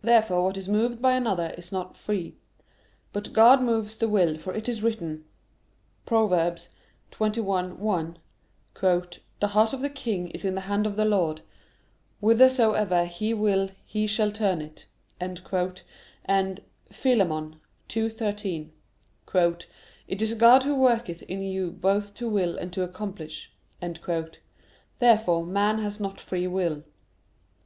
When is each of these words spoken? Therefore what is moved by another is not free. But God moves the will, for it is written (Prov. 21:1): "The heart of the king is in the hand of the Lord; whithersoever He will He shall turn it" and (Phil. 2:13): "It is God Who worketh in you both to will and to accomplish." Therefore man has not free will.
Therefore 0.00 0.44
what 0.44 0.56
is 0.56 0.70
moved 0.70 1.02
by 1.02 1.12
another 1.12 1.52
is 1.58 1.70
not 1.70 1.98
free. 1.98 2.38
But 3.12 3.34
God 3.34 3.60
moves 3.60 3.98
the 3.98 4.08
will, 4.08 4.38
for 4.38 4.54
it 4.54 4.70
is 4.70 4.82
written 4.82 5.26
(Prov. 6.06 6.30
21:1): 7.12 8.16
"The 9.40 9.48
heart 9.48 9.72
of 9.74 9.82
the 9.82 9.90
king 9.90 10.28
is 10.30 10.46
in 10.46 10.54
the 10.54 10.62
hand 10.62 10.86
of 10.86 10.96
the 10.96 11.04
Lord; 11.04 11.42
whithersoever 12.20 13.04
He 13.04 13.34
will 13.34 13.68
He 13.84 14.06
shall 14.06 14.32
turn 14.32 14.62
it" 14.62 14.86
and 15.20 15.40
(Phil. 15.40 15.80
2:13): 16.88 18.68
"It 20.08 20.22
is 20.22 20.34
God 20.36 20.62
Who 20.62 20.74
worketh 20.74 21.20
in 21.24 21.42
you 21.42 21.70
both 21.70 22.14
to 22.14 22.26
will 22.30 22.56
and 22.56 22.72
to 22.72 22.82
accomplish." 22.82 23.52
Therefore 25.00 25.44
man 25.44 25.80
has 25.80 26.00
not 26.00 26.18
free 26.18 26.46
will. 26.46 26.82